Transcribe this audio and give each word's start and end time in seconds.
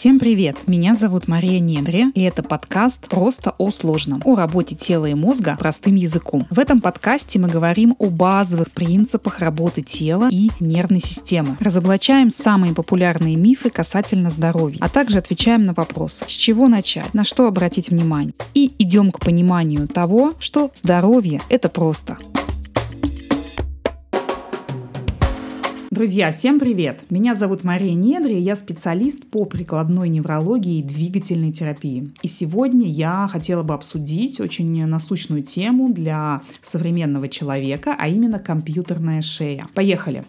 Всем 0.00 0.18
привет! 0.18 0.56
Меня 0.66 0.94
зовут 0.94 1.28
Мария 1.28 1.60
Недре, 1.60 2.06
и 2.14 2.22
это 2.22 2.42
подкаст 2.42 3.06
«Просто 3.10 3.54
о 3.58 3.70
сложном» 3.70 4.22
о 4.24 4.34
работе 4.34 4.74
тела 4.74 5.04
и 5.04 5.12
мозга 5.12 5.56
простым 5.58 5.94
языком. 5.94 6.46
В 6.48 6.58
этом 6.58 6.80
подкасте 6.80 7.38
мы 7.38 7.48
говорим 7.48 7.94
о 7.98 8.06
базовых 8.06 8.70
принципах 8.70 9.40
работы 9.40 9.82
тела 9.82 10.30
и 10.32 10.48
нервной 10.58 11.00
системы. 11.00 11.58
Разоблачаем 11.60 12.30
самые 12.30 12.72
популярные 12.72 13.36
мифы 13.36 13.68
касательно 13.68 14.30
здоровья, 14.30 14.78
а 14.80 14.88
также 14.88 15.18
отвечаем 15.18 15.64
на 15.64 15.74
вопрос, 15.74 16.24
с 16.26 16.32
чего 16.32 16.68
начать, 16.68 17.12
на 17.12 17.22
что 17.22 17.46
обратить 17.46 17.90
внимание. 17.90 18.32
И 18.54 18.72
идем 18.78 19.12
к 19.12 19.20
пониманию 19.20 19.86
того, 19.86 20.32
что 20.38 20.70
здоровье– 20.74 21.42
это 21.50 21.68
просто. 21.68 22.16
Друзья, 26.00 26.30
всем 26.32 26.58
привет! 26.58 27.02
Меня 27.10 27.34
зовут 27.34 27.62
Мария 27.62 27.92
Недри, 27.92 28.38
я 28.38 28.56
специалист 28.56 29.22
по 29.26 29.44
прикладной 29.44 30.08
неврологии 30.08 30.78
и 30.78 30.82
двигательной 30.82 31.52
терапии. 31.52 32.10
И 32.22 32.26
сегодня 32.26 32.88
я 32.88 33.28
хотела 33.30 33.62
бы 33.62 33.74
обсудить 33.74 34.40
очень 34.40 34.86
насущную 34.86 35.42
тему 35.42 35.92
для 35.92 36.40
современного 36.62 37.28
человека, 37.28 37.94
а 37.98 38.08
именно 38.08 38.38
компьютерная 38.38 39.20
шея. 39.20 39.66
Поехали! 39.74 40.24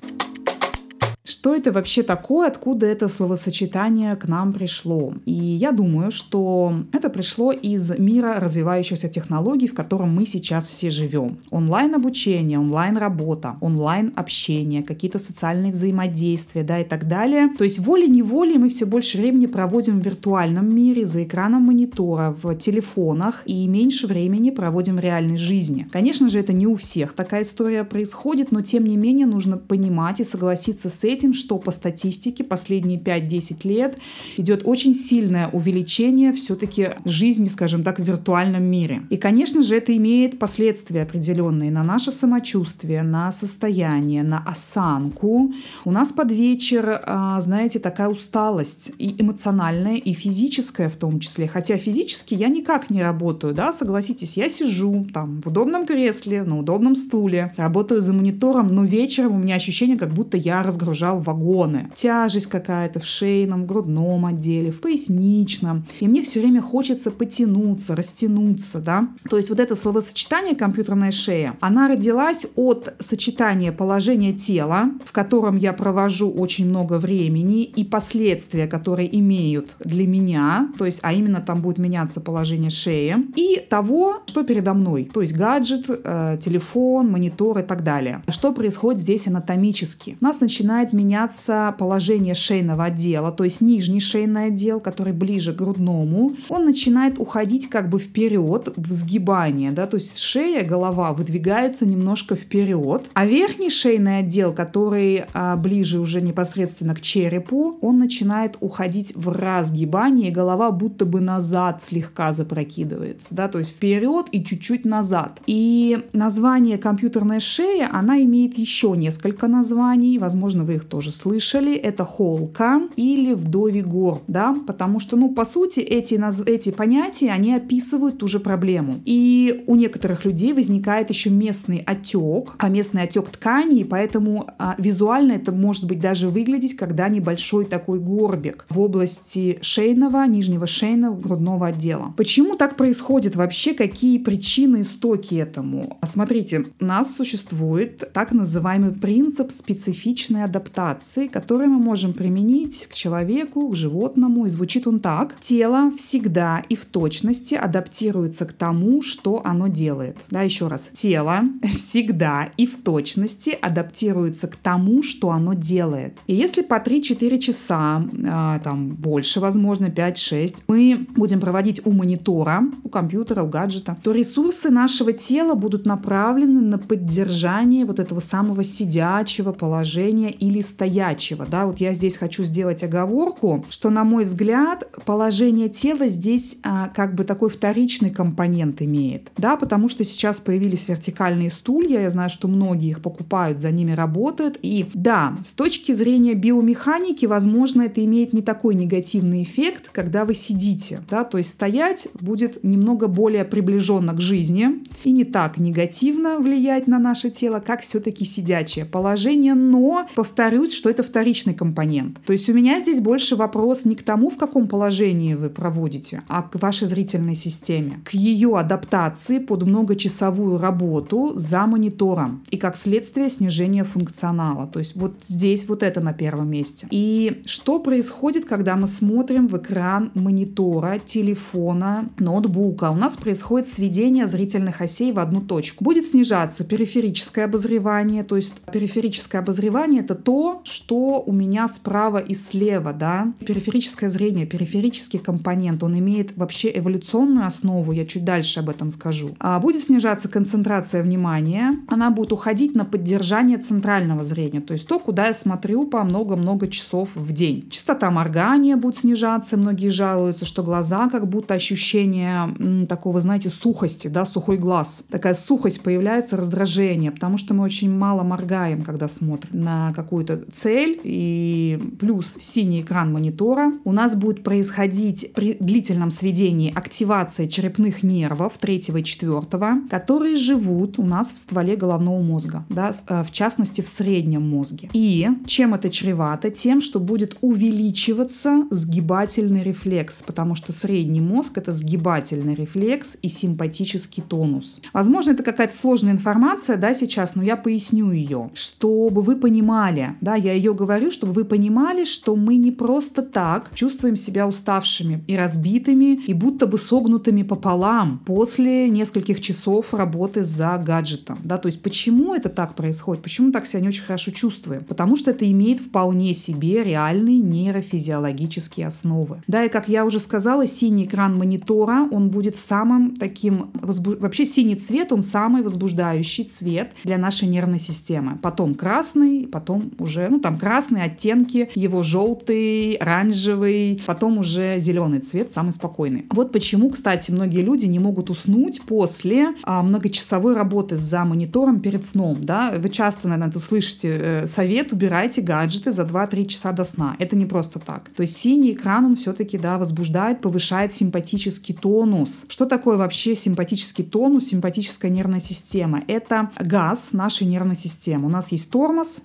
Что 1.24 1.54
это 1.54 1.72
вообще 1.72 2.02
такое, 2.02 2.48
откуда 2.48 2.88
это 2.88 3.08
словосочетание 3.08 4.16
к 4.16 4.28
нам 4.28 4.52
пришло? 4.52 5.14
И 5.26 5.34
я 5.34 5.72
думаю, 5.72 6.10
что 6.10 6.74
это 6.92 7.10
пришло 7.10 7.52
из 7.52 7.92
мира 8.00 8.40
развивающихся 8.40 9.08
технологий, 9.08 9.68
в 9.68 9.76
котором 9.76 10.16
мы 10.16 10.26
сейчас 10.26 10.66
все 10.66 10.90
живем. 10.90 11.38
Онлайн-обучение, 11.52 12.58
онлайн-работа, 12.58 13.58
онлайн-общение, 13.62 14.82
какие-то 14.82 15.20
социальные 15.20 15.74
взаимодействия, 15.74 16.64
да, 16.64 16.80
и 16.80 16.84
так 16.84 17.08
далее. 17.08 17.50
То 17.56 17.66
есть 17.66 17.78
волей-неволей 17.78 18.58
мы 18.58 18.70
все 18.70 18.86
больше 18.86 19.20
времени 19.20 19.46
проводим 19.46 20.02
в 20.02 20.06
виртуальном 20.06 20.74
мире, 20.74 21.06
за 21.06 21.24
экраном 21.24 21.64
монитора, 21.64 22.36
в 22.42 22.56
телефонах, 22.56 23.44
и 23.46 23.68
меньше 23.68 24.08
времени 24.08 24.50
проводим 24.50 24.96
в 24.96 25.00
реальной 25.00 25.38
жизни. 25.38 25.88
Конечно 25.92 26.30
же, 26.30 26.40
это 26.40 26.52
не 26.52 26.66
у 26.66 26.76
всех 26.76 27.14
такая 27.14 27.44
история 27.44 27.84
происходит, 27.84 28.52
но 28.52 28.62
тем 28.62 28.86
не 28.86 28.98
менее 28.98 29.28
нужно 29.28 29.58
понимать 29.58 30.20
и 30.20 30.24
согласиться 30.24 30.90
с 30.90 31.04
этим, 31.12 31.12
этим, 31.22 31.34
что 31.34 31.58
по 31.58 31.72
статистике 31.72 32.44
последние 32.44 33.00
5-10 33.00 33.68
лет 33.68 33.98
идет 34.38 34.62
очень 34.66 34.94
сильное 34.94 35.48
увеличение 35.50 36.34
все-таки 36.34 36.90
жизни, 37.06 37.48
скажем 37.48 37.84
так, 37.84 38.00
в 38.00 38.04
виртуальном 38.04 38.64
мире. 38.64 39.04
И, 39.10 39.18
конечно 39.18 39.62
же, 39.62 39.78
это 39.78 39.96
имеет 39.96 40.40
последствия 40.40 41.04
определенные 41.04 41.72
на 41.72 41.84
наше 41.84 42.12
самочувствие, 42.12 43.04
на 43.04 43.32
состояние, 43.32 44.24
на 44.24 44.40
осанку. 44.40 45.54
У 45.86 45.92
нас 45.92 46.12
под 46.12 46.32
вечер, 46.32 47.02
а, 47.04 47.40
знаете, 47.42 47.80
такая 47.80 48.10
усталость 48.10 48.92
и 48.98 49.16
эмоциональная, 49.22 49.98
и 49.98 50.14
физическая 50.14 50.90
в 50.90 50.96
том 50.96 51.20
числе. 51.20 51.48
Хотя 51.48 51.78
физически 51.78 52.34
я 52.34 52.48
никак 52.48 52.90
не 52.90 53.04
работаю, 53.04 53.54
да, 53.54 53.74
согласитесь, 53.74 54.38
я 54.38 54.50
сижу 54.50 55.06
там 55.14 55.42
в 55.42 55.48
удобном 55.48 55.86
кресле, 55.86 56.44
на 56.44 56.58
удобном 56.58 56.96
стуле, 56.96 57.54
работаю 57.58 58.02
за 58.02 58.14
монитором, 58.14 58.68
но 58.68 58.84
вечером 58.84 59.36
у 59.36 59.40
меня 59.40 59.56
ощущение, 59.56 59.98
как 59.98 60.10
будто 60.10 60.38
я 60.38 60.64
разгружал 60.64 61.01
лежал 61.02 61.20
вагоны. 61.20 61.90
Тяжесть 61.96 62.48
какая-то 62.48 63.00
в 63.00 63.06
шейном, 63.06 63.66
грудном 63.66 64.26
отделе, 64.26 64.72
в 64.72 64.82
поясничном. 64.82 65.86
И 66.00 66.08
мне 66.08 66.22
все 66.22 66.40
время 66.40 66.62
хочется 66.62 67.10
потянуться, 67.12 67.96
растянуться, 67.96 68.80
да. 68.80 69.08
То 69.30 69.38
есть 69.38 69.50
вот 69.50 69.60
это 69.60 69.76
словосочетание 69.76 70.56
«компьютерная 70.56 71.12
шея», 71.12 71.56
она 71.60 71.88
родилась 71.88 72.46
от 72.56 72.94
сочетания 73.00 73.72
положения 73.72 74.34
тела, 74.34 74.92
в 75.04 75.12
котором 75.12 75.58
я 75.58 75.74
провожу 75.74 76.30
очень 76.30 76.70
много 76.70 77.00
времени, 77.00 77.64
и 77.64 77.84
последствия, 77.84 78.68
которые 78.68 79.18
имеют 79.20 79.76
для 79.80 80.06
меня, 80.08 80.70
то 80.78 80.86
есть, 80.86 81.00
а 81.02 81.14
именно 81.14 81.42
там 81.42 81.62
будет 81.62 81.80
меняться 81.80 82.22
положение 82.22 82.70
шеи, 82.70 83.16
и 83.36 83.66
того, 83.70 84.22
что 84.28 84.44
передо 84.44 84.74
мной, 84.74 85.10
то 85.12 85.22
есть 85.22 85.36
гаджет, 85.36 85.86
э, 85.88 86.38
телефон, 86.42 87.10
монитор 87.12 87.60
и 87.60 87.64
так 87.64 87.84
далее. 87.84 88.22
Что 88.30 88.52
происходит 88.52 89.02
здесь 89.02 89.28
анатомически? 89.28 90.18
У 90.22 90.26
нас 90.26 90.40
начинает 90.42 90.91
меняться 90.94 91.74
положение 91.78 92.34
шейного 92.34 92.86
отдела, 92.86 93.32
то 93.32 93.44
есть 93.44 93.62
нижний 93.62 94.00
шейный 94.00 94.46
отдел, 94.48 94.80
который 94.80 95.14
ближе 95.14 95.54
к 95.54 95.58
грудному, 95.58 96.34
он 96.50 96.66
начинает 96.66 97.20
уходить 97.20 97.70
как 97.70 97.90
бы 97.90 98.00
вперед 98.00 98.74
в 98.76 98.92
сгибание, 98.92 99.72
да, 99.72 99.88
то 99.88 99.96
есть 99.96 100.18
шея, 100.18 100.66
голова 100.66 101.14
выдвигается 101.14 101.86
немножко 101.86 102.36
вперед, 102.36 103.10
а 103.14 103.26
верхний 103.26 103.70
шейный 103.70 104.20
отдел, 104.20 104.54
который 104.54 105.26
а, 105.34 105.56
ближе 105.56 106.00
уже 106.00 106.22
непосредственно 106.22 106.96
к 106.96 107.02
черепу, 107.02 107.78
он 107.82 108.00
начинает 108.00 108.58
уходить 108.60 109.14
в 109.16 109.30
разгибание, 109.30 110.30
и 110.30 110.34
голова 110.34 110.72
будто 110.72 111.06
бы 111.06 111.22
назад 111.22 111.84
слегка 111.84 112.34
запрокидывается, 112.34 113.36
да, 113.36 113.48
то 113.48 113.60
есть 113.60 113.72
вперед 113.72 114.28
и 114.32 114.44
чуть-чуть 114.44 114.86
назад. 114.86 115.42
И 115.46 116.06
название 116.14 116.78
компьютерная 116.78 117.40
шея, 117.40 117.90
она 117.92 118.22
имеет 118.24 118.58
еще 118.58 118.94
несколько 118.96 119.48
названий, 119.48 120.18
возможно, 120.18 120.64
вы 120.64 120.81
тоже 120.86 121.12
слышали, 121.12 121.76
это 121.76 122.06
холка 122.06 122.82
или 122.96 123.34
вдовий 123.34 123.82
гор, 123.82 124.22
да, 124.28 124.56
потому 124.68 125.00
что, 125.00 125.18
ну, 125.18 125.30
по 125.30 125.46
сути, 125.46 125.80
эти, 125.80 126.20
эти 126.48 126.72
понятия, 126.72 127.32
они 127.32 127.54
описывают 127.54 128.18
ту 128.20 128.28
же 128.28 128.40
проблему. 128.40 129.02
И 129.06 129.64
у 129.68 129.76
некоторых 129.76 130.26
людей 130.26 130.54
возникает 130.54 131.10
еще 131.10 131.30
местный 131.30 131.80
отек, 131.80 132.54
а 132.58 132.70
местный 132.70 133.04
отек 133.04 133.30
ткани, 133.30 133.82
и 133.82 133.84
поэтому 133.84 134.48
а, 134.58 134.76
визуально 134.78 135.34
это 135.34 135.52
может 135.52 135.86
быть 135.86 136.00
даже 136.00 136.30
выглядеть, 136.30 136.76
когда 136.76 137.10
небольшой 137.10 137.66
такой 137.66 138.00
горбик 138.00 138.66
в 138.70 138.80
области 138.80 139.60
шейного, 139.62 140.26
нижнего 140.26 140.68
шейного, 140.68 141.16
грудного 141.16 141.68
отдела. 141.68 142.14
Почему 142.18 142.56
так 142.56 142.76
происходит 142.76 143.36
вообще? 143.36 143.74
Какие 143.74 144.18
причины, 144.18 144.82
истоки 144.82 145.36
этому? 145.36 146.00
Смотрите, 146.04 146.66
у 146.80 146.86
нас 146.86 147.16
существует 147.16 148.12
так 148.14 148.32
называемый 148.32 148.92
принцип 148.92 149.52
специфичной 149.52 150.44
адаптации 150.44 150.71
адаптации, 150.72 151.28
которые 151.28 151.70
мы 151.70 151.80
можем 151.80 152.14
применить 152.14 152.88
к 152.88 152.94
человеку, 152.94 153.70
к 153.70 153.76
животному. 153.76 154.46
И 154.46 154.50
звучит 154.50 154.88
он 154.88 155.00
так. 155.00 155.36
Тело 155.42 155.92
всегда 155.98 156.64
и 156.70 156.76
в 156.76 156.86
точности 156.86 157.56
адаптируется 157.56 158.46
к 158.46 158.54
тому, 158.54 159.02
что 159.02 159.42
оно 159.44 159.68
делает. 159.68 160.18
Да, 160.30 160.42
еще 160.42 160.68
раз. 160.68 160.90
Тело 160.94 161.42
всегда 161.78 162.50
и 162.58 162.66
в 162.66 162.82
точности 162.84 163.58
адаптируется 163.62 164.48
к 164.48 164.56
тому, 164.56 165.04
что 165.04 165.30
оно 165.30 165.54
делает. 165.54 166.18
И 166.28 166.36
если 166.36 166.62
по 166.62 166.76
3-4 166.76 167.40
часа, 167.40 168.04
а, 168.26 168.60
там 168.60 168.90
больше, 168.90 169.40
возможно, 169.40 169.88
5-6, 169.88 170.64
мы 170.68 171.08
будем 171.16 171.40
проводить 171.40 171.86
у 171.86 171.92
монитора, 171.92 172.64
у 172.84 172.90
компьютера, 172.90 173.44
у 173.44 173.48
гаджета, 173.48 173.98
то 174.04 174.12
ресурсы 174.12 174.70
нашего 174.70 175.14
тела 175.14 175.56
будут 175.56 175.86
направлены 175.86 176.62
на 176.62 176.78
поддержание 176.78 177.86
вот 177.86 178.00
этого 178.00 178.20
самого 178.20 178.64
сидячего 178.64 179.52
положения 179.52 180.32
или 180.32 180.61
стоячего. 180.62 181.46
Да? 181.46 181.66
Вот 181.66 181.80
я 181.80 181.94
здесь 181.94 182.18
хочу 182.18 182.44
сделать 182.44 182.84
оговорку, 182.84 183.66
что, 183.70 183.90
на 183.90 184.04
мой 184.04 184.26
взгляд, 184.26 184.90
положение 185.06 185.70
тела 185.70 186.10
здесь 186.10 186.58
а, 186.64 186.90
как 186.90 187.16
бы 187.16 187.24
такой 187.24 187.50
вторичный 187.50 188.10
компонент 188.10 188.82
имеет. 188.82 189.32
Да? 189.38 189.58
Потому 189.58 189.90
что 189.90 190.04
сейчас 190.04 190.40
появились 190.40 190.88
вертикальные 190.88 191.52
стулья, 191.52 192.02
я 192.02 192.10
знаю, 192.10 192.30
что 192.30 192.48
многие 192.48 192.90
их 192.90 193.02
покупают, 193.02 193.60
за 193.60 193.72
ними 193.72 193.92
работают. 193.92 194.58
И 194.62 194.86
да, 194.94 195.36
с 195.46 195.54
точки 195.54 195.92
зрения 195.92 196.34
биомеханики, 196.34 197.26
возможно, 197.26 197.84
это 197.84 198.04
имеет 198.04 198.34
не 198.34 198.42
такой 198.42 198.76
негативный 198.76 199.44
эффект, 199.44 199.90
когда 199.92 200.26
вы 200.26 200.34
сидите. 200.36 201.02
Да? 201.10 201.24
То 201.24 201.38
есть 201.38 201.52
стоять 201.52 202.08
будет 202.20 202.64
немного 202.64 203.08
более 203.08 203.46
приближенно 203.46 204.14
к 204.14 204.22
жизни 204.22 204.84
и 205.04 205.12
не 205.12 205.24
так 205.24 205.58
негативно 205.58 206.38
влиять 206.38 206.88
на 206.88 207.00
наше 207.00 207.30
тело, 207.30 207.60
как 207.60 207.82
все-таки 207.82 208.26
сидячее 208.26 208.86
положение. 208.86 209.54
Но, 209.54 210.08
повторю, 210.16 210.51
повторюсь, 210.52 210.74
что 210.74 210.90
это 210.90 211.02
вторичный 211.02 211.54
компонент. 211.54 212.20
То 212.26 212.34
есть 212.34 212.50
у 212.50 212.54
меня 212.54 212.82
здесь 212.82 213.00
больше 213.00 213.38
вопрос 213.38 213.86
не 213.86 213.96
к 213.96 214.04
тому, 214.04 214.30
в 214.30 214.36
каком 214.36 214.68
положении 214.68 215.34
вы 215.34 215.50
проводите, 215.50 216.24
а 216.28 216.42
к 216.42 216.62
вашей 216.62 216.88
зрительной 216.88 217.36
системе, 217.36 218.02
к 218.04 218.14
ее 218.14 218.60
адаптации 218.60 219.40
под 219.40 219.64
многочасовую 219.64 220.58
работу 220.58 221.32
за 221.38 221.66
монитором 221.68 222.44
и 222.52 222.58
как 222.58 222.76
следствие 222.76 223.30
снижения 223.30 223.86
функционала. 223.86 224.68
То 224.68 224.80
есть 224.80 224.98
вот 224.98 225.14
здесь 225.26 225.70
вот 225.70 225.84
это 225.84 226.02
на 226.02 226.12
первом 226.12 226.50
месте. 226.50 226.88
И 226.92 227.42
что 227.46 227.80
происходит, 227.80 228.44
когда 228.44 228.76
мы 228.76 228.88
смотрим 228.88 229.48
в 229.48 229.58
экран 229.58 230.12
монитора, 230.16 231.00
телефона, 231.00 232.10
ноутбука? 232.20 232.92
У 232.92 232.96
нас 232.96 233.16
происходит 233.16 233.70
сведение 233.70 234.28
зрительных 234.28 234.82
осей 234.82 235.14
в 235.14 235.20
одну 235.20 235.40
точку. 235.40 235.86
Будет 235.86 236.06
снижаться 236.06 236.66
периферическое 236.66 237.46
обозревание, 237.46 238.24
то 238.24 238.36
есть 238.36 238.54
периферическое 238.74 239.42
обозревание 239.42 240.02
это 240.02 240.16
то, 240.16 240.41
то, 240.42 240.62
что 240.64 241.22
у 241.24 241.32
меня 241.32 241.68
справа 241.68 242.18
и 242.18 242.34
слева, 242.34 242.94
да, 242.94 243.32
периферическое 243.46 244.10
зрение, 244.10 244.48
периферический 244.48 245.20
компонент, 245.20 245.84
он 245.84 246.00
имеет 246.00 246.36
вообще 246.36 246.72
эволюционную 246.76 247.46
основу, 247.46 247.92
я 247.92 248.08
чуть 248.08 248.26
дальше 248.26 248.60
об 248.60 248.70
этом 248.70 248.90
скажу. 248.90 249.36
А 249.38 249.60
будет 249.60 249.84
снижаться 249.84 250.30
концентрация 250.30 251.04
внимания, 251.04 251.74
она 251.88 252.10
будет 252.10 252.32
уходить 252.32 252.74
на 252.74 252.86
поддержание 252.86 253.60
центрального 253.60 254.24
зрения, 254.24 254.62
то 254.62 254.74
есть 254.74 254.88
то, 254.88 254.98
куда 254.98 255.28
я 255.28 255.36
смотрю 255.36 255.86
по 255.86 256.04
много-много 256.04 256.68
часов 256.68 257.10
в 257.14 257.32
день. 257.32 257.70
Частота 257.70 258.10
моргания 258.10 258.78
будет 258.78 258.98
снижаться, 258.98 259.58
многие 259.58 259.90
жалуются, 259.90 260.46
что 260.46 260.64
глаза 260.64 261.08
как 261.08 261.28
будто 261.28 261.54
ощущение 261.54 262.56
м, 262.58 262.88
такого, 262.88 263.22
знаете, 263.22 263.52
сухости, 263.52 264.08
да, 264.08 264.26
сухой 264.26 264.58
глаз. 264.58 265.04
Такая 265.12 265.36
сухость 265.36 265.84
появляется, 265.84 266.36
раздражение, 266.36 267.12
потому 267.12 267.38
что 267.38 267.54
мы 267.54 267.64
очень 267.64 267.96
мало 267.96 268.24
моргаем, 268.24 268.82
когда 268.82 269.08
смотрим 269.08 269.62
на 269.62 269.94
какую-то 269.94 270.31
цель. 270.52 271.00
И 271.04 271.80
плюс 272.00 272.38
синий 272.40 272.82
экран 272.82 273.12
монитора. 273.12 273.74
У 273.84 273.92
нас 273.92 274.16
будет 274.16 274.44
происходить 274.44 275.32
при 275.34 275.58
длительном 275.60 276.12
сведении 276.12 276.72
активация 276.74 277.48
черепных 277.48 278.04
нервов 278.04 278.58
третьего 278.58 278.98
и 278.98 279.04
четвертого, 279.04 279.76
которые 279.90 280.36
живут 280.36 281.00
у 281.00 281.04
нас 281.04 281.32
в 281.32 281.38
стволе 281.38 281.76
головного 281.76 282.22
мозга, 282.22 282.66
да, 282.70 282.94
э, 283.08 283.24
в 283.24 283.32
частности 283.32 283.82
в 283.82 283.88
среднем 283.88 284.48
мозге. 284.48 284.90
И 284.94 285.28
чем 285.46 285.74
это 285.74 285.90
чревато? 285.90 286.50
Тем, 286.50 286.82
что 286.82 287.00
будет 287.00 287.38
увеличиваться 287.42 288.66
сгибательный 288.70 289.64
рефлекс, 289.64 290.24
потому 290.26 290.56
что 290.56 290.74
средний 290.74 291.22
мозг 291.22 291.58
это 291.58 291.74
сгибательный 291.74 292.56
рефлекс 292.56 293.18
и 293.22 293.30
симпатический 293.30 294.24
тонус. 294.24 294.82
Возможно, 294.94 295.32
это 295.32 295.44
какая-то 295.44 295.76
сложная 295.76 296.14
информация, 296.14 296.78
да, 296.78 296.94
сейчас, 296.94 297.36
но 297.36 297.44
я 297.44 297.58
поясню 297.58 298.12
ее, 298.12 298.50
чтобы 298.54 299.22
вы 299.22 299.36
понимали, 299.36 300.11
да, 300.22 300.36
я 300.36 300.54
ее 300.54 300.74
говорю, 300.74 301.12
чтобы 301.12 301.34
вы 301.34 301.46
понимали, 301.46 302.06
что 302.06 302.36
мы 302.36 302.58
не 302.58 302.72
просто 302.72 303.22
так 303.22 303.72
чувствуем 303.74 304.16
себя 304.16 304.48
уставшими 304.48 305.24
и 305.28 305.36
разбитыми, 305.36 306.16
и 306.28 306.34
будто 306.34 306.68
бы 306.68 306.78
согнутыми 306.78 307.44
пополам 307.44 308.20
после 308.26 308.90
нескольких 308.90 309.42
часов 309.42 309.94
работы 309.94 310.44
за 310.44 310.82
гаджетом, 310.84 311.38
да, 311.44 311.58
то 311.58 311.68
есть 311.68 311.82
почему 311.82 312.36
это 312.36 312.50
так 312.50 312.76
происходит, 312.76 313.24
почему 313.24 313.52
так 313.52 313.66
себя 313.66 313.82
не 313.82 313.88
очень 313.88 314.04
хорошо 314.04 314.32
чувствуем, 314.32 314.84
потому 314.84 315.16
что 315.16 315.32
это 315.32 315.50
имеет 315.50 315.80
вполне 315.80 316.34
себе 316.34 316.84
реальные 316.84 317.40
нейрофизиологические 317.40 318.88
основы. 318.88 319.44
Да, 319.48 319.66
и 319.66 319.70
как 319.70 319.88
я 319.90 320.06
уже 320.06 320.20
сказала, 320.20 320.68
синий 320.68 321.06
экран 321.06 321.38
монитора, 321.38 322.08
он 322.12 322.30
будет 322.30 322.58
самым 322.58 323.16
таким, 323.16 323.72
возбу... 323.74 324.16
вообще 324.18 324.46
синий 324.46 324.76
цвет, 324.76 325.12
он 325.12 325.24
самый 325.24 325.62
возбуждающий 325.62 326.46
цвет 326.46 326.94
для 327.04 327.18
нашей 327.18 327.48
нервной 327.48 327.80
системы. 327.80 328.38
Потом 328.42 328.76
красный, 328.76 329.48
потом 329.48 329.92
уже, 330.02 330.28
ну 330.30 330.40
там 330.40 330.58
красные 330.58 331.06
оттенки, 331.06 331.70
его 331.76 332.04
желтый, 332.04 332.96
оранжевый, 332.96 334.02
потом 334.06 334.38
уже 334.38 334.80
зеленый 334.80 335.20
цвет, 335.20 335.52
самый 335.52 335.72
спокойный. 335.72 336.26
Вот 336.32 336.52
почему, 336.52 336.90
кстати, 336.90 337.32
многие 337.32 337.62
люди 337.62 337.86
не 337.86 338.00
могут 338.00 338.30
уснуть 338.30 338.82
после 338.82 339.50
а, 339.64 339.82
многочасовой 339.84 340.56
работы 340.56 340.98
за 340.98 341.24
монитором 341.24 341.80
перед 341.80 342.06
сном. 342.06 342.38
Да? 342.42 342.74
Вы 342.78 342.90
часто, 342.90 343.28
наверное, 343.28 343.54
услышите 343.56 344.10
э, 344.10 344.48
совет, 344.48 344.92
убирайте 344.94 345.42
гаджеты 345.42 345.92
за 345.92 346.04
2-3 346.04 346.46
часа 346.46 346.72
до 346.72 346.84
сна. 346.84 347.16
Это 347.20 347.36
не 347.36 347.46
просто 347.46 347.80
так. 347.80 348.10
То 348.10 348.22
есть 348.22 348.38
синий 348.38 348.74
экран, 348.74 349.06
он 349.06 349.16
все-таки 349.16 349.58
да, 349.58 349.78
возбуждает, 349.78 350.42
повышает 350.42 350.94
симпатический 350.94 351.76
тонус. 351.76 352.46
Что 352.48 352.66
такое 352.66 352.98
вообще 352.98 353.36
симпатический 353.36 354.04
тонус, 354.04 354.48
симпатическая 354.48 355.12
нервная 355.12 355.40
система? 355.40 356.02
Это 356.08 356.50
газ 356.60 357.10
нашей 357.14 357.48
нервной 357.48 357.76
системы. 357.76 358.28
У 358.28 358.30
нас 358.30 358.52
есть 358.52 358.70
тормоз 358.70 359.22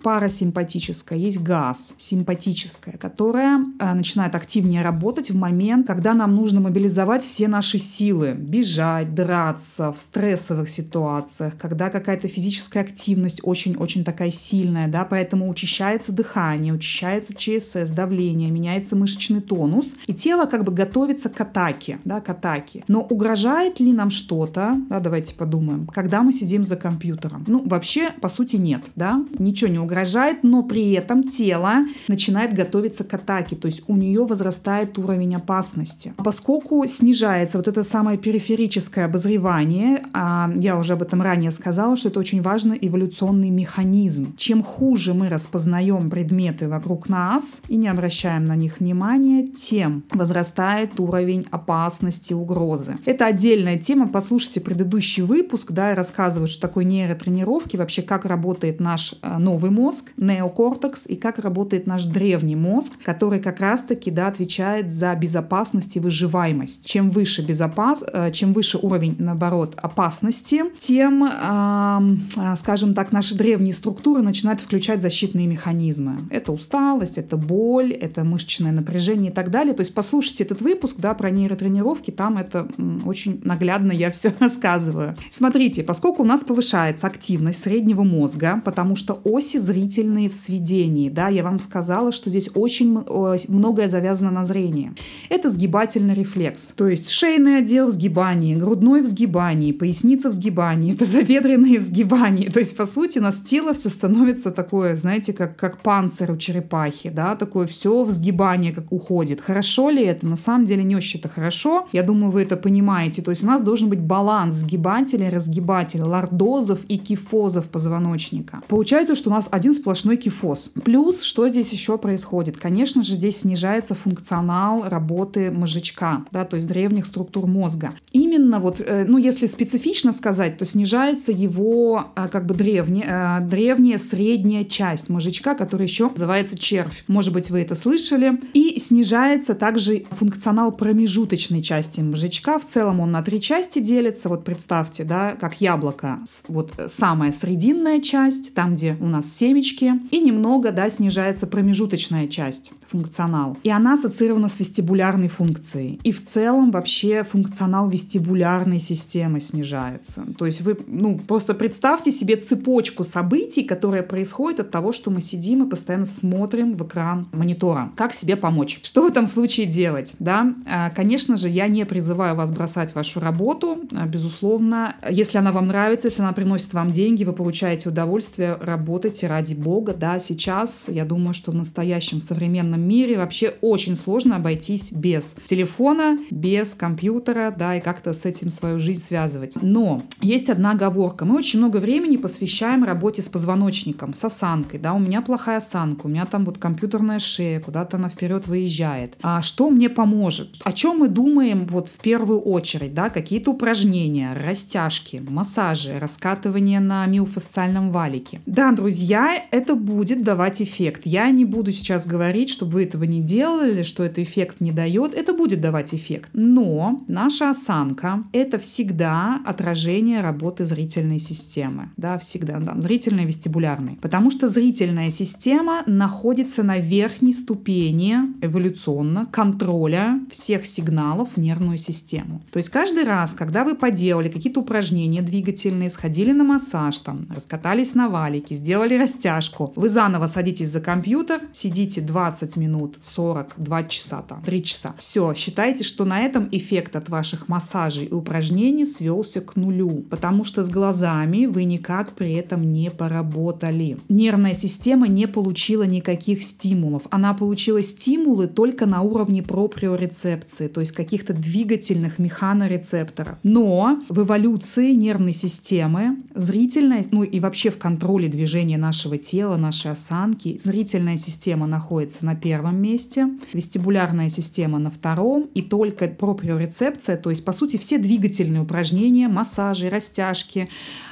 парасимпатическая, 0.66 1.18
есть 1.18 1.40
газ 1.40 1.94
симпатическая, 1.96 2.96
которая 2.96 3.64
э, 3.78 3.94
начинает 3.94 4.34
активнее 4.34 4.82
работать 4.82 5.30
в 5.30 5.36
момент, 5.36 5.86
когда 5.86 6.14
нам 6.14 6.34
нужно 6.34 6.60
мобилизовать 6.60 7.24
все 7.24 7.48
наши 7.48 7.78
силы, 7.78 8.32
бежать, 8.32 9.14
драться 9.14 9.92
в 9.92 9.96
стрессовых 9.96 10.68
ситуациях, 10.68 11.54
когда 11.58 11.90
какая-то 11.90 12.28
физическая 12.28 12.82
активность 12.82 13.40
очень-очень 13.42 14.04
такая 14.04 14.30
сильная, 14.30 14.88
да, 14.88 15.04
поэтому 15.04 15.48
учащается 15.48 16.12
дыхание, 16.12 16.72
учащается 16.72 17.34
ЧСС, 17.34 17.90
давление, 17.90 18.50
меняется 18.50 18.96
мышечный 18.96 19.40
тонус, 19.40 19.96
и 20.06 20.14
тело 20.14 20.46
как 20.46 20.64
бы 20.64 20.72
готовится 20.72 21.28
к 21.28 21.40
атаке, 21.40 21.98
да, 22.04 22.20
к 22.20 22.28
атаке. 22.28 22.84
Но 22.88 23.00
угрожает 23.00 23.80
ли 23.80 23.92
нам 23.92 24.10
что-то, 24.10 24.74
да, 24.88 25.00
давайте 25.00 25.34
подумаем, 25.34 25.86
когда 25.86 26.22
мы 26.22 26.32
сидим 26.32 26.64
за 26.64 26.76
компьютером? 26.76 27.44
Ну, 27.46 27.62
вообще, 27.66 28.10
по 28.20 28.28
сути, 28.28 28.56
нет, 28.56 28.82
да, 28.96 29.24
ничего 29.38 29.70
не 29.70 29.78
угрожает, 29.78 30.42
но 30.42 30.55
при 30.62 30.92
этом 30.92 31.22
тело 31.22 31.84
начинает 32.08 32.54
готовиться 32.54 33.04
к 33.04 33.14
атаке, 33.14 33.56
то 33.56 33.66
есть 33.66 33.82
у 33.86 33.96
нее 33.96 34.24
возрастает 34.24 34.98
уровень 34.98 35.34
опасности. 35.34 36.14
Поскольку 36.18 36.84
снижается 36.86 37.56
вот 37.58 37.68
это 37.68 37.84
самое 37.84 38.18
периферическое 38.18 39.06
обозревание, 39.06 40.04
а 40.12 40.50
я 40.56 40.76
уже 40.76 40.94
об 40.94 41.02
этом 41.02 41.22
ранее 41.22 41.50
сказала, 41.50 41.96
что 41.96 42.08
это 42.08 42.20
очень 42.20 42.42
важный 42.42 42.78
эволюционный 42.80 43.50
механизм. 43.50 44.34
Чем 44.36 44.62
хуже 44.62 45.14
мы 45.14 45.28
распознаем 45.28 46.10
предметы 46.10 46.68
вокруг 46.68 47.08
нас 47.08 47.60
и 47.68 47.76
не 47.76 47.88
обращаем 47.88 48.44
на 48.44 48.56
них 48.56 48.80
внимания, 48.80 49.46
тем 49.46 50.04
возрастает 50.10 50.98
уровень 51.00 51.46
опасности, 51.50 52.32
угрозы. 52.32 52.96
Это 53.04 53.26
отдельная 53.26 53.78
тема. 53.78 54.08
Послушайте 54.08 54.60
предыдущий 54.60 55.22
выпуск, 55.22 55.72
да, 55.72 55.90
я 55.90 55.94
рассказываю, 55.94 56.46
что 56.46 56.60
такое 56.60 56.84
нейротренировки, 56.84 57.76
вообще 57.76 58.02
как 58.02 58.24
работает 58.24 58.80
наш 58.80 59.14
э, 59.22 59.38
новый 59.38 59.70
мозг, 59.70 60.12
неокортекс, 60.46 61.06
и 61.06 61.16
как 61.16 61.38
работает 61.38 61.86
наш 61.86 62.04
древний 62.04 62.56
мозг, 62.56 62.92
который 63.04 63.40
как 63.40 63.60
раз-таки, 63.60 64.10
да, 64.10 64.28
отвечает 64.28 64.92
за 64.92 65.14
безопасность 65.14 65.96
и 65.96 66.00
выживаемость. 66.00 66.86
Чем 66.86 67.10
выше 67.10 67.42
безопас, 67.42 68.04
э, 68.12 68.30
чем 68.32 68.52
выше 68.52 68.78
уровень, 68.78 69.16
наоборот, 69.18 69.74
опасности, 69.76 70.62
тем, 70.80 71.24
э, 71.24 72.56
скажем 72.56 72.94
так, 72.94 73.12
наши 73.12 73.36
древние 73.36 73.72
структуры 73.72 74.22
начинают 74.22 74.60
включать 74.60 75.00
защитные 75.00 75.46
механизмы. 75.46 76.18
Это 76.30 76.52
усталость, 76.52 77.18
это 77.18 77.36
боль, 77.36 77.92
это 77.92 78.24
мышечное 78.24 78.72
напряжение 78.72 79.30
и 79.30 79.34
так 79.34 79.50
далее. 79.50 79.74
То 79.74 79.80
есть 79.80 79.94
послушайте 79.94 80.44
этот 80.44 80.60
выпуск 80.60 80.96
да, 80.98 81.14
про 81.14 81.30
нейротренировки, 81.30 82.10
там 82.10 82.38
это 82.38 82.68
очень 83.04 83.40
наглядно 83.44 83.92
я 83.92 84.10
все 84.10 84.32
рассказываю. 84.40 85.16
Смотрите, 85.30 85.82
поскольку 85.82 86.22
у 86.22 86.26
нас 86.26 86.44
повышается 86.44 87.06
активность 87.06 87.62
среднего 87.62 88.02
мозга, 88.02 88.60
потому 88.64 88.96
что 88.96 89.20
оси 89.24 89.58
зрительные 89.58 90.28
в 90.28 90.34
сведении, 90.36 91.08
да, 91.08 91.28
я 91.28 91.42
вам 91.42 91.58
сказала, 91.60 92.12
что 92.12 92.30
здесь 92.30 92.50
очень 92.54 93.04
многое 93.48 93.88
завязано 93.88 94.30
на 94.30 94.44
зрении. 94.44 94.92
Это 95.28 95.50
сгибательный 95.50 96.14
рефлекс. 96.14 96.72
То 96.76 96.88
есть 96.88 97.10
шейный 97.10 97.58
отдел 97.58 97.88
в 97.88 97.92
сгибании, 97.92 98.54
грудной 98.54 99.02
в 99.02 99.06
сгибании, 99.06 99.72
поясница 99.72 100.30
в 100.30 100.32
сгибании, 100.32 100.94
это 100.94 101.04
тазобедренные 101.06 101.78
в 101.78 101.82
сгибании. 101.82 102.48
То 102.48 102.58
есть, 102.58 102.76
по 102.76 102.86
сути, 102.86 103.18
у 103.18 103.22
нас 103.22 103.40
тело 103.40 103.72
все 103.74 103.88
становится 103.88 104.50
такое, 104.50 104.96
знаете, 104.96 105.32
как, 105.32 105.56
как 105.56 105.78
панцирь 105.78 106.30
у 106.32 106.36
черепахи, 106.36 107.10
да, 107.10 107.36
такое 107.36 107.66
все 107.66 108.04
в 108.04 108.10
сгибание 108.10 108.72
как 108.72 108.92
уходит. 108.92 109.40
Хорошо 109.40 109.90
ли 109.90 110.04
это? 110.04 110.26
На 110.26 110.36
самом 110.36 110.66
деле 110.66 110.84
не 110.84 110.96
очень 110.96 111.20
это 111.20 111.28
хорошо. 111.28 111.86
Я 111.92 112.02
думаю, 112.02 112.30
вы 112.30 112.42
это 112.42 112.56
понимаете. 112.56 113.22
То 113.22 113.30
есть 113.30 113.42
у 113.42 113.46
нас 113.46 113.62
должен 113.62 113.88
быть 113.88 114.00
баланс 114.00 114.56
сгибателя, 114.56 115.30
разгибателя, 115.30 116.04
лордозов 116.04 116.80
и 116.88 116.98
кифозов 116.98 117.66
позвоночника. 117.66 118.62
Получается, 118.68 119.14
что 119.14 119.30
у 119.30 119.32
нас 119.32 119.48
один 119.50 119.74
сплошной 119.74 120.16
кифоз. 120.26 120.72
Плюс, 120.84 121.22
что 121.22 121.48
здесь 121.48 121.70
еще 121.70 121.98
происходит? 121.98 122.56
Конечно 122.56 123.04
же, 123.04 123.14
здесь 123.14 123.42
снижается 123.42 123.94
функционал 123.94 124.88
работы 124.88 125.52
мозжечка, 125.52 126.24
да, 126.32 126.44
то 126.44 126.56
есть 126.56 126.66
древних 126.66 127.06
структур 127.06 127.46
мозга. 127.46 127.92
Именно 128.10 128.58
вот, 128.58 128.80
э, 128.80 129.04
ну, 129.06 129.18
если 129.18 129.46
специфично 129.46 130.12
сказать, 130.12 130.58
то 130.58 130.64
снижается 130.64 131.30
его 131.30 132.06
а, 132.16 132.26
как 132.26 132.44
бы 132.46 132.54
древняя, 132.54 133.40
э, 133.40 133.46
древняя 133.46 133.98
средняя 133.98 134.64
часть 134.64 135.08
мозжечка, 135.08 135.54
которая 135.54 135.86
еще 135.86 136.08
называется 136.08 136.58
червь. 136.58 137.04
Может 137.06 137.32
быть, 137.32 137.50
вы 137.50 137.60
это 137.60 137.76
слышали. 137.76 138.40
И 138.52 138.80
снижается 138.80 139.54
также 139.54 140.06
функционал 140.10 140.72
промежуточной 140.72 141.62
части 141.62 142.00
мозжечка. 142.00 142.58
В 142.58 142.64
целом 142.64 142.98
он 142.98 143.12
на 143.12 143.22
три 143.22 143.40
части 143.40 143.78
делится. 143.78 144.28
Вот 144.28 144.44
представьте, 144.44 145.04
да, 145.04 145.36
как 145.40 145.60
яблоко. 145.60 146.18
Вот 146.48 146.72
самая 146.88 147.30
срединная 147.30 148.00
часть, 148.00 148.54
там, 148.54 148.74
где 148.74 148.96
у 149.00 149.06
нас 149.06 149.32
семечки, 149.32 149.92
и 150.16 150.20
немного, 150.20 150.72
да, 150.72 150.88
снижается 150.88 151.46
промежуточная 151.46 152.26
часть 152.26 152.72
функционал. 152.88 153.56
И 153.62 153.70
она 153.70 153.94
ассоциирована 153.94 154.48
с 154.48 154.58
вестибулярной 154.58 155.28
функцией. 155.28 156.00
И 156.04 156.12
в 156.12 156.24
целом 156.24 156.70
вообще 156.70 157.24
функционал 157.24 157.88
вестибулярной 157.88 158.78
системы 158.78 159.40
снижается. 159.40 160.24
То 160.38 160.46
есть 160.46 160.62
вы, 160.62 160.78
ну, 160.86 161.18
просто 161.18 161.54
представьте 161.54 162.12
себе 162.12 162.36
цепочку 162.36 163.04
событий, 163.04 163.64
которая 163.64 164.02
происходит 164.02 164.60
от 164.60 164.70
того, 164.70 164.92
что 164.92 165.10
мы 165.10 165.20
сидим 165.20 165.64
и 165.64 165.68
постоянно 165.68 166.06
смотрим 166.06 166.76
в 166.76 166.86
экран 166.86 167.26
монитора. 167.32 167.92
Как 167.96 168.14
себе 168.14 168.36
помочь? 168.36 168.80
Что 168.82 169.02
в 169.02 169.06
этом 169.06 169.26
случае 169.26 169.66
делать? 169.66 170.14
Да? 170.18 170.54
А, 170.66 170.90
конечно 170.90 171.36
же, 171.36 171.48
я 171.48 171.66
не 171.66 171.84
призываю 171.84 172.36
вас 172.36 172.50
бросать 172.50 172.94
вашу 172.94 173.20
работу. 173.20 173.80
А, 173.92 174.06
безусловно, 174.06 174.96
если 175.10 175.38
она 175.38 175.52
вам 175.52 175.66
нравится, 175.66 176.08
если 176.08 176.22
она 176.22 176.32
приносит 176.32 176.72
вам 176.72 176.92
деньги, 176.92 177.24
вы 177.24 177.32
получаете 177.32 177.88
удовольствие, 177.88 178.56
работайте 178.60 179.26
ради 179.26 179.54
бога 179.54 179.92
да, 179.98 180.18
сейчас 180.18 180.88
я 180.88 181.04
думаю, 181.04 181.34
что 181.34 181.50
в 181.50 181.54
настоящем 181.54 182.20
современном 182.20 182.80
мире 182.80 183.18
вообще 183.18 183.54
очень 183.60 183.96
сложно 183.96 184.36
обойтись 184.36 184.92
без 184.92 185.34
телефона, 185.46 186.18
без 186.30 186.74
компьютера, 186.74 187.54
да, 187.56 187.76
и 187.76 187.80
как-то 187.80 188.14
с 188.14 188.24
этим 188.24 188.50
свою 188.50 188.78
жизнь 188.78 189.00
связывать. 189.00 189.56
Но 189.60 190.02
есть 190.20 190.50
одна 190.50 190.72
оговорка. 190.72 191.24
Мы 191.24 191.36
очень 191.36 191.58
много 191.58 191.78
времени 191.78 192.16
посвящаем 192.16 192.84
работе 192.84 193.22
с 193.22 193.28
позвоночником, 193.28 194.14
с 194.14 194.24
осанкой, 194.24 194.80
да, 194.80 194.92
у 194.92 194.98
меня 194.98 195.22
плохая 195.22 195.58
осанка, 195.58 196.06
у 196.06 196.08
меня 196.08 196.26
там 196.26 196.44
вот 196.44 196.58
компьютерная 196.58 197.18
шея, 197.18 197.60
куда-то 197.60 197.96
она 197.96 198.08
вперед 198.08 198.46
выезжает. 198.46 199.16
А 199.22 199.42
что 199.42 199.70
мне 199.70 199.88
поможет? 199.88 200.56
О 200.64 200.72
чем 200.72 200.98
мы 200.98 201.08
думаем 201.08 201.66
вот 201.66 201.88
в 201.88 201.98
первую 201.98 202.40
очередь, 202.40 202.94
да, 202.94 203.10
какие-то 203.10 203.50
упражнения, 203.50 204.34
растяжки, 204.34 205.22
массажи, 205.28 205.98
раскатывание 205.98 206.80
на 206.80 207.06
миофасциальном 207.06 207.90
валике. 207.90 208.40
Да, 208.46 208.72
друзья, 208.72 209.34
это 209.50 209.74
будет 209.86 210.22
давать 210.22 210.60
эффект. 210.60 211.02
Я 211.04 211.30
не 211.30 211.44
буду 211.44 211.72
сейчас 211.72 212.06
говорить, 212.06 212.50
чтобы 212.50 212.72
вы 212.72 212.84
этого 212.84 213.04
не 213.04 213.20
делали, 213.20 213.84
что 213.84 214.02
это 214.02 214.22
эффект 214.22 214.60
не 214.60 214.72
дает. 214.72 215.14
Это 215.14 215.32
будет 215.32 215.60
давать 215.60 215.94
эффект. 215.94 216.30
Но 216.32 217.04
наша 217.06 217.50
осанка— 217.50 218.24
это 218.32 218.58
всегда 218.58 219.40
отражение 219.46 220.20
работы 220.20 220.64
зрительной 220.64 221.20
системы. 221.20 221.90
Да, 221.96 222.18
всегда. 222.18 222.58
Да, 222.58 222.74
зрительной, 222.80 223.24
вестибулярной. 223.24 223.98
Потому 224.02 224.30
что 224.30 224.48
зрительная 224.48 225.10
система 225.10 225.84
находится 225.86 226.62
на 226.62 226.78
верхней 226.78 227.32
ступени 227.32 228.18
эволюционно 228.42 229.26
контроля 229.26 230.20
всех 230.30 230.66
сигналов 230.66 231.28
в 231.36 231.40
нервную 231.40 231.78
систему. 231.78 232.42
То 232.50 232.58
есть 232.58 232.70
каждый 232.70 233.04
раз, 233.04 233.34
когда 233.34 233.64
вы 233.64 233.76
поделали 233.76 234.28
какие-то 234.28 234.60
упражнения 234.60 235.22
двигательные, 235.22 235.90
сходили 235.90 236.32
на 236.32 236.44
массаж, 236.44 236.98
там, 236.98 237.26
раскатались 237.30 237.94
на 237.94 238.08
валике, 238.08 238.56
сделали 238.56 238.94
растяжку, 238.94 239.72
вы 239.76 239.88
заново 239.88 240.26
садитесь 240.26 240.70
за 240.70 240.80
компьютер, 240.80 241.40
сидите 241.52 242.00
20 242.00 242.56
минут, 242.56 242.96
40, 243.00 243.54
2 243.56 243.82
часа, 243.84 244.22
там, 244.22 244.42
3 244.42 244.64
часа. 244.64 244.94
Все, 244.98 245.34
считайте, 245.34 245.84
что 245.84 246.04
на 246.04 246.22
этом 246.22 246.48
эффект 246.50 246.96
от 246.96 247.08
ваших 247.08 247.48
массажей 247.48 248.06
и 248.06 248.12
упражнений 248.12 248.86
свелся 248.86 249.40
к 249.40 249.56
нулю, 249.56 250.04
потому 250.10 250.44
что 250.44 250.64
с 250.64 250.70
глазами 250.70 251.46
вы 251.46 251.64
никак 251.64 252.12
при 252.12 252.32
этом 252.32 252.72
не 252.72 252.90
поработали. 252.90 253.98
Нервная 254.08 254.54
система 254.54 255.08
не 255.08 255.28
получила 255.28 255.82
никаких 255.82 256.42
стимулов. 256.42 257.02
Она 257.10 257.34
получила 257.34 257.82
стимулы 257.82 258.46
только 258.46 258.86
на 258.86 259.02
уровне 259.02 259.42
проприорецепции, 259.42 260.68
то 260.68 260.80
есть 260.80 260.92
каких-то 260.92 261.34
двигательных 261.34 262.18
механорецепторов. 262.18 263.36
Но 263.42 264.00
в 264.08 264.22
эволюции 264.22 264.92
нервной 264.92 265.32
системы 265.32 266.16
зрительная, 266.34 267.04
ну 267.10 267.22
и 267.22 267.40
вообще 267.40 267.70
в 267.70 267.78
контроле 267.78 268.28
движения 268.28 268.78
нашего 268.78 269.18
тела, 269.18 269.56
нашей 269.66 269.92
осанки, 269.92 270.58
зрительная 270.62 271.16
система 271.16 271.66
находится 271.66 272.24
на 272.24 272.34
первом 272.34 272.80
месте, 272.80 273.28
вестибулярная 273.52 274.28
система 274.28 274.78
на 274.78 274.90
втором, 274.90 275.50
и 275.54 275.62
только 275.62 276.06
проприорецепция, 276.08 277.16
то 277.16 277.30
есть, 277.30 277.44
по 277.44 277.52
сути, 277.52 277.76
все 277.76 277.98
двигательные 277.98 278.62
упражнения, 278.62 279.28
массажи, 279.28 279.90
растяжки, 279.90 280.68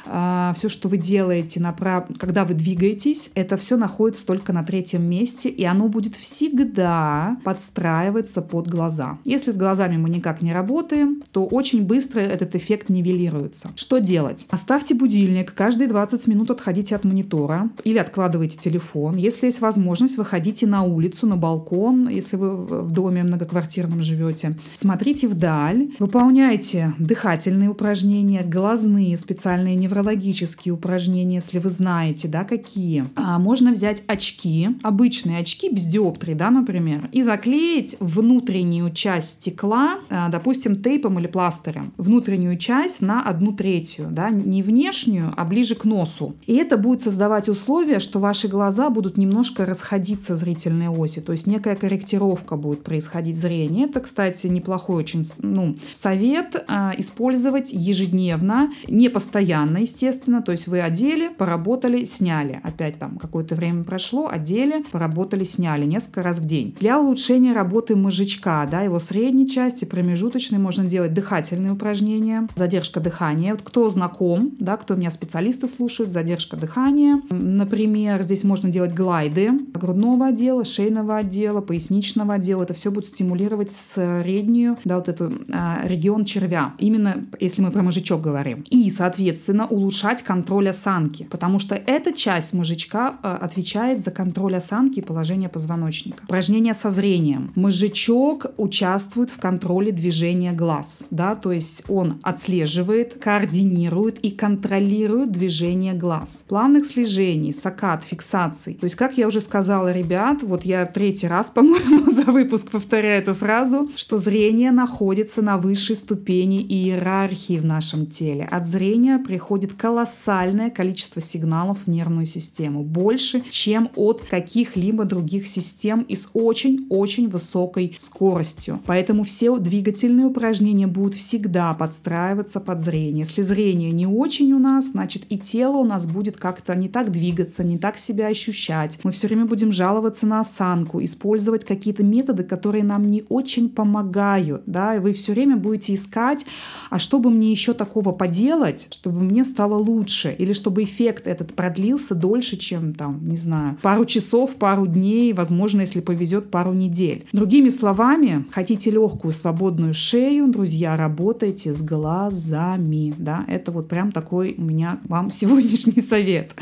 а, 0.06 0.52
все, 0.56 0.68
что 0.68 0.88
вы 0.88 0.98
делаете, 0.98 1.60
направ... 1.60 2.06
когда 2.18 2.44
вы 2.44 2.54
двигаетесь, 2.54 3.30
это 3.34 3.56
все 3.56 3.76
находится 3.76 4.24
только 4.26 4.52
на 4.52 4.62
третьем 4.62 5.02
месте, 5.02 5.48
и 5.48 5.64
оно 5.64 5.88
будет 5.88 6.14
всегда 6.16 7.38
подстраиваться 7.44 8.42
под 8.42 8.68
глаза. 8.68 9.18
Если 9.24 9.50
с 9.50 9.56
глазами 9.56 9.96
мы 9.96 10.10
никак 10.10 10.42
не 10.42 10.52
работаем, 10.52 11.22
то 11.32 11.46
очень 11.46 11.84
быстро 11.84 12.20
этот 12.20 12.54
эффект 12.54 12.88
нивелируется. 12.88 13.70
Что 13.76 13.98
делать? 13.98 14.46
Оставьте 14.50 14.94
будильник, 14.94 15.54
каждые 15.54 15.88
20 15.88 16.26
минут 16.26 16.50
отходите 16.50 16.94
от 16.94 17.04
монитора 17.04 17.70
или 17.84 17.98
откладывайте 17.98 18.43
телефон. 18.52 19.16
Если 19.16 19.46
есть 19.46 19.60
возможность, 19.60 20.16
выходите 20.16 20.66
на 20.66 20.82
улицу, 20.82 21.26
на 21.26 21.36
балкон, 21.36 22.08
если 22.08 22.36
вы 22.36 22.56
в 22.64 22.90
доме 22.90 23.22
многоквартирном 23.22 24.02
живете. 24.02 24.56
Смотрите 24.74 25.28
вдаль, 25.28 25.90
выполняйте 25.98 26.94
дыхательные 26.98 27.70
упражнения, 27.70 28.42
глазные 28.42 29.16
специальные 29.16 29.76
неврологические 29.76 30.74
упражнения, 30.74 31.36
если 31.36 31.58
вы 31.58 31.70
знаете, 31.70 32.28
да, 32.28 32.44
какие. 32.44 33.06
А, 33.16 33.38
можно 33.38 33.72
взять 33.72 34.02
очки, 34.06 34.70
обычные 34.82 35.38
очки 35.38 35.68
без 35.70 35.84
диоптрии, 35.86 36.34
да, 36.34 36.50
например, 36.50 37.08
и 37.12 37.22
заклеить 37.22 37.96
внутреннюю 38.00 38.92
часть 38.92 39.40
стекла, 39.40 39.98
а, 40.10 40.28
допустим, 40.28 40.76
тейпом 40.76 41.18
или 41.18 41.26
пластырем, 41.26 41.92
внутреннюю 41.96 42.58
часть 42.58 43.00
на 43.00 43.22
одну 43.22 43.52
третью, 43.52 44.08
да, 44.10 44.30
не 44.30 44.62
внешнюю, 44.62 45.32
а 45.36 45.44
ближе 45.44 45.74
к 45.74 45.84
носу. 45.84 46.34
И 46.46 46.54
это 46.54 46.76
будет 46.76 47.02
создавать 47.02 47.48
условия, 47.48 47.98
что 47.98 48.20
ваши 48.34 48.48
глаза 48.48 48.90
будут 48.90 49.16
немножко 49.16 49.64
расходиться 49.64 50.34
зрительной 50.34 50.88
оси, 50.88 51.20
то 51.20 51.30
есть 51.30 51.46
некая 51.46 51.76
корректировка 51.76 52.56
будет 52.56 52.82
происходить 52.82 53.36
зрения. 53.36 53.84
Это, 53.84 54.00
кстати, 54.00 54.48
неплохой 54.48 54.96
очень 54.96 55.22
ну, 55.42 55.76
совет 55.92 56.64
а, 56.66 56.92
использовать 56.98 57.72
ежедневно, 57.72 58.72
не 58.88 59.08
постоянно, 59.08 59.78
естественно. 59.78 60.42
То 60.42 60.50
есть 60.50 60.66
вы 60.66 60.80
одели, 60.80 61.28
поработали, 61.28 62.04
сняли. 62.06 62.60
Опять 62.64 62.98
там 62.98 63.18
какое-то 63.18 63.54
время 63.54 63.84
прошло, 63.84 64.28
одели, 64.28 64.84
поработали, 64.90 65.44
сняли 65.44 65.86
несколько 65.86 66.22
раз 66.22 66.40
в 66.40 66.44
день. 66.44 66.74
Для 66.80 66.98
улучшения 66.98 67.52
работы 67.52 67.94
мозжечка, 67.94 68.66
да, 68.68 68.80
его 68.80 68.98
средней 68.98 69.48
части, 69.48 69.84
промежуточной, 69.84 70.58
можно 70.58 70.84
делать 70.84 71.14
дыхательные 71.14 71.74
упражнения, 71.74 72.48
задержка 72.56 72.98
дыхания. 72.98 73.52
Вот 73.52 73.62
кто 73.62 73.88
знаком, 73.90 74.56
да, 74.58 74.76
кто 74.76 74.96
меня 74.96 75.12
специалисты 75.12 75.68
слушают, 75.68 76.10
задержка 76.10 76.56
дыхания. 76.56 77.22
Например, 77.30 78.23
здесь 78.24 78.44
можно 78.44 78.68
делать 78.70 78.94
глайды 78.94 79.52
грудного 79.72 80.28
отдела, 80.28 80.64
шейного 80.64 81.18
отдела, 81.18 81.60
поясничного 81.60 82.34
отдела. 82.34 82.62
Это 82.62 82.74
все 82.74 82.90
будет 82.90 83.08
стимулировать 83.08 83.72
среднюю, 83.72 84.76
да, 84.84 84.96
вот 84.96 85.08
эту 85.08 85.32
а, 85.52 85.82
регион 85.84 86.24
червя. 86.24 86.74
Именно 86.78 87.26
если 87.40 87.62
мы 87.62 87.70
про 87.70 87.82
мозжечок 87.82 88.20
говорим. 88.20 88.64
И, 88.70 88.90
соответственно, 88.90 89.66
улучшать 89.66 90.22
контроль 90.22 90.70
осанки, 90.70 91.28
потому 91.30 91.58
что 91.58 91.74
эта 91.74 92.12
часть 92.12 92.54
мозжечка 92.54 93.16
э, 93.22 93.28
отвечает 93.40 94.02
за 94.02 94.10
контроль 94.10 94.56
осанки 94.56 94.98
и 94.98 95.02
положение 95.02 95.48
позвоночника. 95.48 96.24
Упражнение 96.24 96.74
со 96.74 96.90
зрением. 96.90 97.52
Мозжечок 97.54 98.46
участвует 98.56 99.30
в 99.30 99.38
контроле 99.38 99.92
движения 99.92 100.52
глаз, 100.52 101.06
да, 101.10 101.34
то 101.34 101.52
есть 101.52 101.84
он 101.88 102.18
отслеживает, 102.22 103.14
координирует 103.14 104.18
и 104.20 104.30
контролирует 104.30 105.32
движение 105.32 105.94
глаз. 105.94 106.44
Плавных 106.48 106.86
слежений, 106.86 107.52
сакат, 107.52 108.04
фиксаций. 108.14 108.74
То 108.74 108.84
есть, 108.84 108.94
как 108.94 109.18
я 109.18 109.26
уже 109.26 109.40
сказала, 109.40 109.92
ребят, 109.92 110.42
вот 110.42 110.64
я 110.64 110.86
третий 110.86 111.26
раз, 111.26 111.50
по-моему, 111.54 112.10
за 112.10 112.30
выпуск 112.30 112.70
повторяю 112.70 113.22
эту 113.22 113.34
фразу, 113.34 113.90
что 113.96 114.18
зрение 114.18 114.70
находится 114.70 115.42
на 115.42 115.58
высшей 115.58 115.96
ступени 115.96 116.62
иерархии 116.62 117.58
в 117.58 117.64
нашем 117.64 118.06
теле. 118.06 118.46
От 118.50 118.66
зрения 118.66 119.18
приходит 119.18 119.72
колоссальное 119.74 120.70
количество 120.70 121.20
сигналов 121.20 121.78
в 121.86 121.90
нервную 121.90 122.26
систему, 122.26 122.84
больше, 122.84 123.42
чем 123.50 123.90
от 123.96 124.22
каких-либо 124.22 125.04
других 125.04 125.48
систем 125.48 126.02
и 126.02 126.14
с 126.14 126.28
очень-очень 126.34 127.28
высокой 127.28 127.96
скоростью. 127.98 128.80
Поэтому 128.86 129.24
все 129.24 129.58
двигательные 129.58 130.26
упражнения 130.26 130.86
будут 130.86 131.14
всегда 131.14 131.72
подстраиваться 131.72 132.60
под 132.60 132.80
зрение. 132.80 133.24
Если 133.24 133.42
зрение 133.42 133.90
не 133.90 134.06
очень 134.06 134.52
у 134.52 134.58
нас, 134.58 134.92
значит 134.92 135.24
и 135.30 135.38
тело 135.38 135.78
у 135.78 135.84
нас 135.84 136.06
будет 136.06 136.36
как-то 136.36 136.74
не 136.74 136.88
так 136.88 137.10
двигаться, 137.10 137.64
не 137.64 137.78
так 137.78 137.96
себя 138.04 138.28
ощущать. 138.28 138.98
Мы 139.02 139.12
все 139.12 139.26
время 139.26 139.46
будем 139.46 139.72
жаловаться 139.72 140.26
на 140.26 140.40
осанку, 140.40 141.02
использовать 141.02 141.64
какие-то 141.64 142.02
методы, 142.02 142.44
которые 142.44 142.84
нам 142.84 143.06
не 143.06 143.24
очень 143.28 143.68
помогают, 143.68 144.62
да, 144.66 144.96
и 144.96 144.98
вы 144.98 145.12
все 145.12 145.32
время 145.32 145.56
будете 145.56 145.94
искать, 145.94 146.44
а 146.90 146.98
что 146.98 147.18
бы 147.18 147.30
мне 147.30 147.50
еще 147.50 147.74
такого 147.74 148.12
поделать, 148.12 148.88
чтобы 148.90 149.20
мне 149.20 149.44
стало 149.44 149.76
лучше, 149.76 150.34
или 150.38 150.52
чтобы 150.52 150.84
эффект 150.84 151.26
этот 151.26 151.54
продлился 151.54 152.14
дольше, 152.14 152.56
чем 152.56 152.94
там, 152.94 153.26
не 153.28 153.36
знаю, 153.36 153.78
пару 153.82 154.04
часов, 154.04 154.54
пару 154.56 154.86
дней, 154.86 155.32
возможно, 155.32 155.80
если 155.80 156.00
повезет, 156.00 156.50
пару 156.50 156.72
недель. 156.72 157.26
Другими 157.32 157.68
словами, 157.68 158.44
хотите 158.50 158.90
легкую 158.90 159.32
свободную 159.32 159.94
шею, 159.94 160.48
друзья, 160.48 160.96
работайте 160.96 161.72
с 161.72 161.80
глазами, 161.82 163.14
да, 163.18 163.44
это 163.48 163.72
вот 163.72 163.88
прям 163.88 164.12
такой 164.12 164.54
у 164.58 164.62
меня 164.62 164.98
вам 165.04 165.30
сегодняшний 165.30 166.00
совет. 166.00 166.54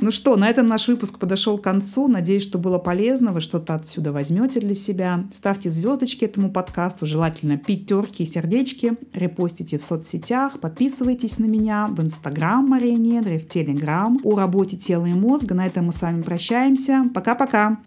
Ну 0.00 0.12
что, 0.12 0.36
на 0.36 0.48
этом 0.48 0.66
наш 0.66 0.86
выпуск 0.86 1.18
подошел 1.18 1.58
к 1.58 1.64
концу. 1.64 2.06
Надеюсь, 2.06 2.44
что 2.44 2.58
было 2.58 2.78
полезно. 2.78 3.32
Вы 3.32 3.40
что-то 3.40 3.74
отсюда 3.74 4.12
возьмете 4.12 4.60
для 4.60 4.74
себя. 4.74 5.24
Ставьте 5.32 5.70
звездочки 5.70 6.24
этому 6.24 6.52
подкасту, 6.52 7.04
желательно 7.04 7.58
пятерки 7.58 8.22
и 8.22 8.26
сердечки. 8.26 8.96
Репостите 9.12 9.78
в 9.78 9.82
соцсетях, 9.82 10.60
подписывайтесь 10.60 11.38
на 11.38 11.46
меня 11.46 11.88
в 11.90 12.00
Инстаграм 12.00 12.64
Мария 12.64 12.96
Недри, 12.96 13.38
в 13.38 13.48
Телеграм 13.48 14.18
о 14.22 14.36
работе 14.36 14.76
тела 14.76 15.06
и 15.06 15.14
мозга. 15.14 15.54
На 15.54 15.66
этом 15.66 15.86
мы 15.86 15.92
с 15.92 16.00
вами 16.00 16.22
прощаемся. 16.22 17.04
Пока-пока. 17.12 17.78